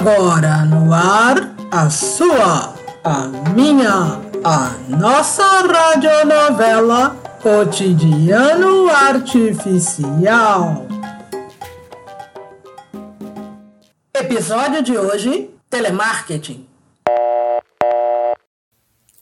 Agora 0.00 0.64
no 0.64 0.94
ar, 0.94 1.54
a 1.70 1.90
sua, 1.90 2.74
a 3.04 3.26
minha, 3.54 4.18
a 4.42 4.70
nossa 4.88 5.44
radionovela 5.60 7.16
Cotidiano 7.42 8.88
Artificial. 8.88 10.86
Episódio 14.14 14.82
de 14.82 14.96
hoje: 14.96 15.50
Telemarketing. 15.68 16.66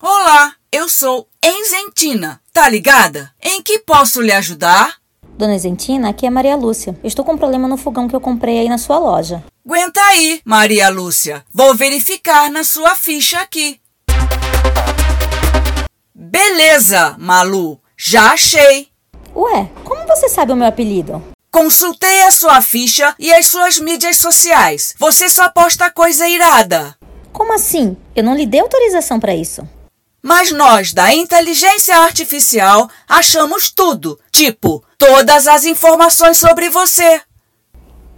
Olá, 0.00 0.54
eu 0.70 0.88
sou 0.88 1.26
Enzentina, 1.42 2.40
tá 2.52 2.68
ligada? 2.68 3.32
Em 3.42 3.60
que 3.64 3.80
posso 3.80 4.22
lhe 4.22 4.30
ajudar? 4.30 4.94
Dona 5.36 5.58
Zentina, 5.58 6.10
aqui 6.10 6.24
é 6.24 6.30
Maria 6.30 6.54
Lúcia. 6.54 6.96
Estou 7.02 7.24
com 7.24 7.32
um 7.32 7.38
problema 7.38 7.66
no 7.66 7.76
fogão 7.76 8.06
que 8.06 8.14
eu 8.14 8.20
comprei 8.20 8.60
aí 8.60 8.68
na 8.68 8.78
sua 8.78 9.00
loja. 9.00 9.42
Aguenta 9.70 10.00
aí, 10.00 10.40
Maria 10.46 10.88
Lúcia. 10.88 11.44
Vou 11.52 11.74
verificar 11.74 12.50
na 12.50 12.64
sua 12.64 12.94
ficha 12.94 13.38
aqui. 13.38 13.78
Beleza, 16.14 17.14
Malu. 17.18 17.78
Já 17.94 18.32
achei. 18.32 18.88
Ué, 19.36 19.68
como 19.84 20.06
você 20.06 20.26
sabe 20.26 20.52
o 20.52 20.56
meu 20.56 20.66
apelido? 20.66 21.22
Consultei 21.50 22.22
a 22.22 22.30
sua 22.30 22.62
ficha 22.62 23.14
e 23.18 23.30
as 23.30 23.46
suas 23.48 23.78
mídias 23.78 24.16
sociais. 24.16 24.94
Você 24.98 25.28
só 25.28 25.50
posta 25.50 25.90
coisa 25.90 26.26
irada. 26.26 26.96
Como 27.30 27.52
assim? 27.52 27.94
Eu 28.16 28.24
não 28.24 28.34
lhe 28.34 28.46
dei 28.46 28.60
autorização 28.60 29.20
para 29.20 29.34
isso. 29.34 29.68
Mas 30.22 30.50
nós, 30.50 30.94
da 30.94 31.12
inteligência 31.12 31.94
artificial, 31.94 32.88
achamos 33.06 33.70
tudo. 33.70 34.18
Tipo, 34.32 34.82
todas 34.96 35.46
as 35.46 35.66
informações 35.66 36.38
sobre 36.38 36.70
você. 36.70 37.20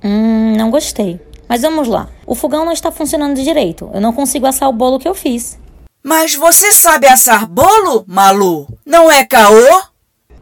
Hum, 0.04 0.54
não 0.56 0.70
gostei. 0.70 1.20
Mas 1.50 1.62
vamos 1.62 1.88
lá. 1.88 2.08
O 2.28 2.36
fogão 2.36 2.64
não 2.64 2.70
está 2.70 2.92
funcionando 2.92 3.42
direito. 3.42 3.90
Eu 3.92 4.00
não 4.00 4.12
consigo 4.12 4.46
assar 4.46 4.68
o 4.68 4.72
bolo 4.72 5.00
que 5.00 5.08
eu 5.08 5.16
fiz. 5.16 5.58
Mas 6.00 6.32
você 6.32 6.70
sabe 6.70 7.08
assar 7.08 7.44
bolo, 7.44 8.04
Malu? 8.06 8.68
Não 8.86 9.10
é 9.10 9.24
caô? 9.24 9.82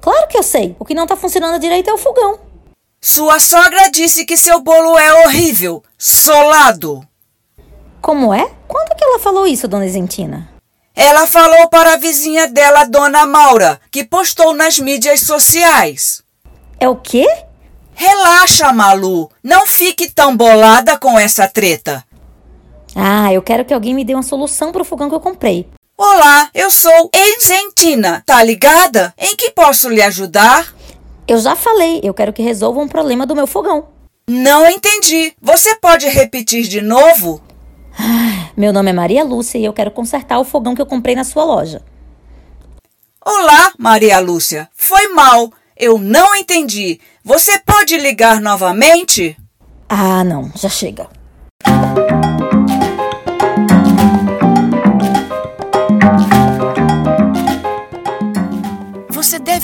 Claro 0.03 0.29
que 0.29 0.37
eu 0.37 0.43
sei. 0.43 0.77
O 0.79 0.85
que 0.85 0.93
não 0.93 1.05
está 1.05 1.17
funcionando 1.17 1.59
direito 1.59 1.89
é 1.89 1.95
o 1.95 1.97
fogão. 1.97 2.39
Sua 3.01 3.41
sogra 3.41 3.91
disse 3.91 4.27
que 4.27 4.37
seu 4.37 4.61
bolo 4.61 4.99
é 4.99 5.25
horrível, 5.25 5.83
solado. 5.97 7.03
Como 8.03 8.35
é? 8.35 8.47
Quando 8.69 8.95
que 8.95 9.03
ela 9.03 9.19
falou 9.19 9.47
isso, 9.47 9.67
dona 9.67 9.89
Zentina? 9.89 10.47
Ela 10.95 11.27
falou 11.27 11.71
para 11.71 11.95
a 11.95 11.97
vizinha 11.97 12.47
dela, 12.49 12.85
Dona 12.85 13.25
Maura, 13.25 13.81
que 13.91 14.05
postou 14.05 14.53
nas 14.53 14.79
mídias 14.79 15.21
sociais. 15.21 16.23
É 16.79 16.87
o 16.87 16.97
quê? 16.97 17.27
Relaxa, 18.01 18.73
Malu. 18.73 19.29
Não 19.43 19.67
fique 19.67 20.09
tão 20.09 20.37
bolada 20.37 20.97
com 20.97 21.19
essa 21.19 21.49
treta. 21.49 22.05
Ah, 22.95 23.33
eu 23.33 23.43
quero 23.43 23.65
que 23.65 23.75
alguém 23.75 23.93
me 23.93 24.05
dê 24.05 24.15
uma 24.15 24.23
solução 24.23 24.71
para 24.71 24.83
o 24.83 24.85
fogão 24.85 25.09
que 25.09 25.17
eu 25.17 25.21
comprei. 25.21 25.69
Olá, 25.97 26.49
eu 26.55 26.71
sou 26.71 27.11
Enzentina. 27.13 28.23
Tá 28.25 28.41
ligada? 28.45 29.13
Em 29.19 29.35
que 29.35 29.51
posso 29.51 29.89
lhe 29.89 30.01
ajudar? 30.01 30.73
Eu 31.27 31.41
já 31.41 31.57
falei, 31.57 31.99
eu 32.05 32.15
quero 32.15 32.33
que 32.33 32.41
resolva 32.41 32.79
um 32.79 32.87
problema 32.87 33.27
do 33.27 33.35
meu 33.35 33.49
fogão. 33.49 33.89
Não 34.29 34.71
entendi. 34.71 35.35
Você 35.43 35.75
pode 35.75 36.07
repetir 36.07 36.69
de 36.69 36.81
novo? 36.81 37.43
Meu 38.57 38.73
nome 38.73 38.91
é 38.91 38.93
Maria 38.93 39.25
Lúcia 39.25 39.59
e 39.59 39.65
eu 39.65 39.73
quero 39.73 39.91
consertar 39.91 40.39
o 40.39 40.45
fogão 40.45 40.73
que 40.73 40.81
eu 40.81 40.87
comprei 40.87 41.17
na 41.17 41.25
sua 41.25 41.45
loja. 41.45 41.83
Olá, 43.27 43.73
Maria 43.77 44.21
Lúcia. 44.21 44.69
Foi 44.73 45.09
mal. 45.09 45.53
Eu 45.79 45.97
não 45.97 46.35
entendi. 46.35 47.01
Você 47.25 47.59
pode 47.61 47.97
ligar 47.97 48.41
novamente? 48.41 49.37
Ah, 49.89 50.25
não, 50.25 50.51
já 50.57 50.69
chega. 50.69 51.09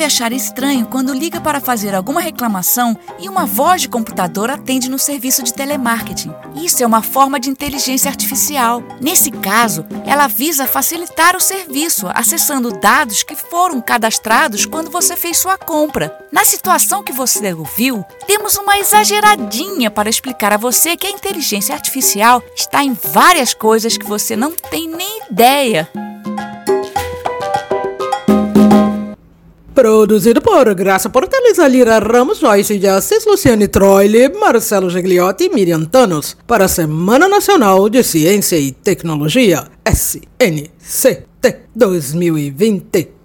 Achar 0.05 0.33
estranho 0.33 0.87
quando 0.87 1.15
liga 1.15 1.41
para 1.41 1.61
fazer 1.61 1.95
alguma 1.95 2.21
reclamação 2.21 2.97
e 3.19 3.29
uma 3.29 3.47
voz 3.47 3.83
de 3.83 3.89
computador 3.89 4.51
atende 4.51 4.89
no 4.89 4.99
serviço 4.99 5.43
de 5.43 5.53
telemarketing. 5.53 6.33
Isso 6.55 6.83
é 6.83 6.87
uma 6.87 7.03
forma 7.03 7.41
de 7.41 7.51
inteligência 7.51 8.11
artificial. 8.11 8.83
Nesse 9.01 9.31
caso, 9.31 9.87
ela 10.07 10.27
visa 10.27 10.67
facilitar 10.67 11.37
o 11.37 11.41
serviço, 11.41 12.07
acessando 12.15 12.79
dados 12.79 13.23
que 13.23 13.35
foram 13.35 13.81
cadastrados 13.81 14.67
quando 14.67 14.91
você 14.91 15.17
fez 15.17 15.39
sua 15.39 15.57
compra. 15.57 16.17
Na 16.31 16.45
situação 16.45 17.03
que 17.03 17.13
você 17.13 17.53
ouviu, 17.53 18.05
temos 18.27 18.57
uma 18.57 18.79
exageradinha 18.79 19.91
para 19.91 20.11
explicar 20.11 20.53
a 20.53 20.59
você 20.59 20.97
que 20.97 21.07
a 21.07 21.11
inteligência 21.11 21.75
artificial 21.75 22.43
está 22.55 22.83
em 22.85 22.93
várias 22.93 23.55
coisas 23.55 23.97
que 23.97 24.07
você 24.07 24.37
não 24.37 24.53
tem 24.53 24.89
nem 24.89 25.23
ideia. 25.31 25.89
Produzido 29.85 30.41
por 30.41 30.75
Graça 30.75 31.11
Portela, 31.11 31.69
Lira 31.69 31.99
Ramos, 31.99 32.39
Joyce 32.39 32.79
de 32.79 32.89
Assis, 32.89 33.27
Luciane 33.27 33.69
Troile, 33.69 34.31
Marcelo 34.31 34.89
Gigliotti 34.89 35.45
e 35.45 35.51
Miriam 35.51 35.85
Thanos 35.85 36.39
para 36.47 36.65
a 36.65 36.69
Semana 36.69 37.29
Nacional 37.29 37.91
de 37.91 38.03
Ciência 38.03 38.57
e 38.57 38.73
Tecnologia, 38.73 39.65
SNCT 39.87 41.69
2020. 41.77 43.24